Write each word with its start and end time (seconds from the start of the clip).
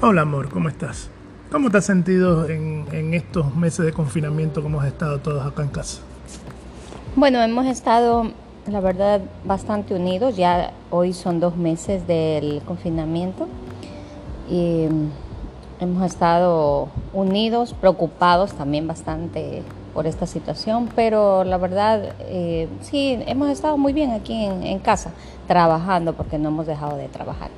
Hola 0.00 0.22
amor, 0.22 0.48
¿cómo 0.48 0.68
estás? 0.68 1.10
¿Cómo 1.50 1.70
te 1.70 1.78
has 1.78 1.84
sentido 1.84 2.48
en, 2.48 2.86
en 2.92 3.14
estos 3.14 3.56
meses 3.56 3.84
de 3.84 3.92
confinamiento 3.92 4.62
como 4.62 4.80
has 4.80 4.86
estado 4.86 5.18
todos 5.18 5.44
acá 5.44 5.64
en 5.64 5.70
casa? 5.70 6.02
Bueno, 7.16 7.42
hemos 7.42 7.66
estado, 7.66 8.30
la 8.68 8.78
verdad, 8.78 9.20
bastante 9.44 9.96
unidos. 9.96 10.36
Ya 10.36 10.70
hoy 10.90 11.12
son 11.12 11.40
dos 11.40 11.56
meses 11.56 12.06
del 12.06 12.62
confinamiento 12.64 13.48
y 14.48 14.86
mm, 14.88 15.10
hemos 15.80 16.06
estado 16.06 16.90
unidos, 17.12 17.74
preocupados 17.74 18.52
también 18.52 18.86
bastante 18.86 19.64
por 19.94 20.06
esta 20.06 20.28
situación, 20.28 20.88
pero 20.94 21.42
la 21.42 21.56
verdad, 21.56 22.14
eh, 22.20 22.68
sí, 22.82 23.18
hemos 23.26 23.50
estado 23.50 23.76
muy 23.76 23.92
bien 23.92 24.12
aquí 24.12 24.44
en, 24.44 24.62
en 24.62 24.78
casa, 24.78 25.10
trabajando 25.48 26.12
porque 26.12 26.38
no 26.38 26.50
hemos 26.50 26.68
dejado 26.68 26.96
de 26.96 27.08
trabajar. 27.08 27.50